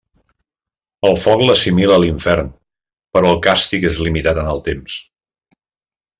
El 1.09 1.17
foc 1.23 1.43
l'assimila 1.47 1.97
a 1.97 2.01
l'infern 2.05 2.49
però 3.19 3.35
el 3.35 3.39
càstig 3.49 3.87
és 3.93 4.01
limitat 4.09 4.41
en 4.45 4.51
el 4.57 4.65
temps. 4.71 4.97